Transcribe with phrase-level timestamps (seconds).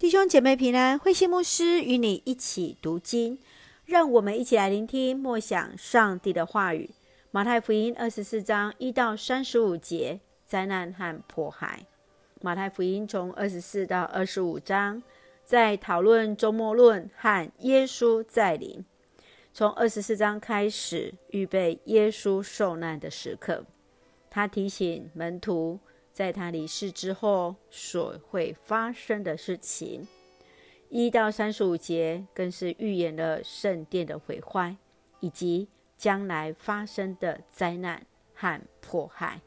[0.00, 3.38] 弟兄姐妹平安，慧馨牧师与你一起读经，
[3.84, 6.88] 让我们一起来聆听默想上帝的话语。
[7.30, 11.84] 马太福音二十四章一到三十五节，灾难和迫害。
[12.40, 15.02] 马太福音从二十四到二十五章，
[15.44, 18.82] 在讨论终末论和耶稣再临。
[19.52, 23.66] 从二十四章开始，预备耶稣受难的时刻，
[24.30, 25.78] 他提醒门徒。
[26.20, 30.06] 在他离世之后所会发生的事情，
[30.90, 34.76] 一到三十五节更是预言了圣殿的毁坏，
[35.20, 38.04] 以及将来发生的灾难
[38.34, 39.40] 和迫害。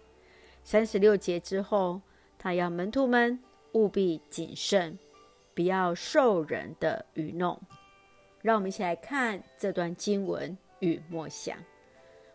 [0.64, 2.02] 三十六节之后，
[2.40, 3.40] 他要门徒们
[3.74, 4.98] 务必谨慎，
[5.54, 7.62] 不要受人的愚弄。
[8.42, 11.56] 让我们一起来看这段经文与默想。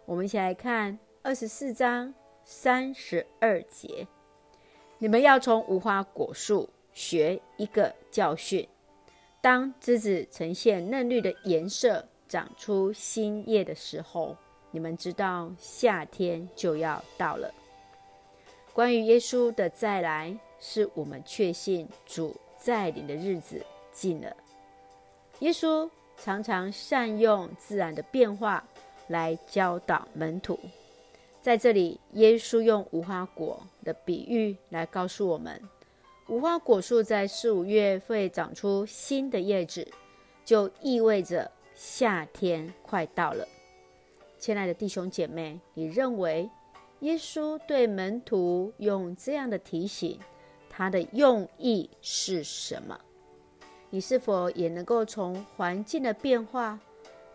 [0.05, 4.07] 我们一起来看二十四章三十二节。
[5.01, 8.67] 你们要从无花果树学一个教训：
[9.41, 14.37] 当枝子呈现嫩绿的颜色，长出新叶的时候，
[14.73, 17.55] 你们知道夏天就要到了。
[18.73, 24.37] 关于耶稣的再来，是我们确信主再临的日子近了。
[25.39, 28.65] 耶稣常常善用自然的变化
[29.07, 30.59] 来教导门徒。
[31.41, 35.63] 在这里，耶稣用无花果的比喻来告诉我们：
[36.29, 39.87] 无花果树在四五月会长出新的叶子，
[40.45, 43.47] 就意味着夏天快到了。
[44.39, 46.51] 亲爱的弟兄姐妹，你认为
[47.01, 50.19] 耶稣对门徒用这样的提醒，
[50.69, 52.99] 他的用意是什么？
[53.91, 56.79] 你是否也能够从环境的变化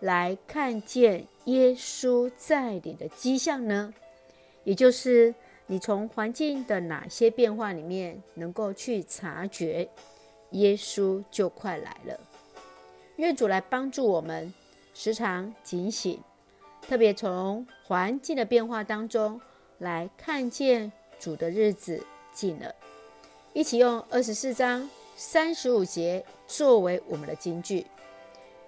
[0.04, 3.94] 来看见耶稣在你的迹象呢？
[4.66, 5.34] 也就是
[5.66, 9.88] 你从环境的哪些变化里面，能够去察觉
[10.52, 12.20] 耶稣就快来了。
[13.16, 14.54] 愿主来帮助我们，
[14.94, 16.20] 时常警醒，
[16.82, 19.39] 特别从环境的变化当中
[19.77, 22.76] 来看见主的日子近了。
[23.54, 27.86] 一起用二十四章三十五节作为我们的金句：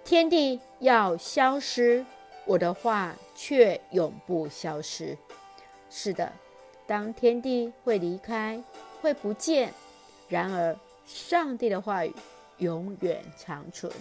[0.06, 2.06] 天地要消失，
[2.44, 5.18] 我的话却永不消失。
[5.90, 6.30] 是的，
[6.86, 8.62] 当天地会离开，
[9.02, 9.74] 会不见，
[10.28, 12.14] 然而上帝的话语
[12.58, 13.92] 永远长存。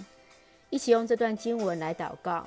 [0.69, 2.45] 一起用这段经文来祷告，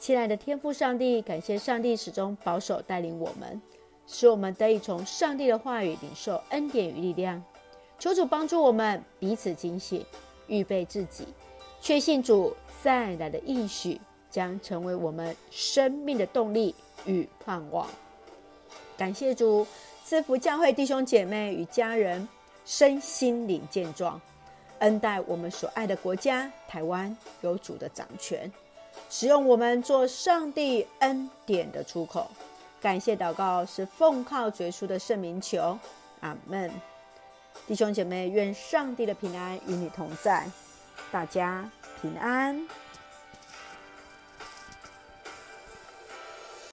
[0.00, 3.62] 亲爱的天父上帝，感谢上帝始终保守带领我们，
[4.08, 7.40] 使我们得以从上帝的话语领受恩典与力量。
[8.00, 10.04] 求主帮助我们彼此警醒，
[10.48, 11.28] 预备自己，
[11.80, 14.00] 确信主再来的应许
[14.30, 16.74] 将成为我们生命的动力
[17.06, 17.88] 与盼望。
[18.96, 19.66] 感谢主
[20.04, 22.28] 赐福教会弟兄姐妹与家人
[22.64, 24.20] 身心灵健壮，
[24.80, 28.52] 恩待我们所爱的国家台湾有主的掌权，
[29.08, 32.30] 使用我们做上帝恩典的出口。
[32.80, 35.78] 感谢祷告是奉靠主耶稣的圣名求，
[36.20, 36.70] 阿门。
[37.66, 40.48] 弟兄姐妹，愿上帝的平安与你同在，
[41.10, 41.64] 大家
[42.00, 42.87] 平安。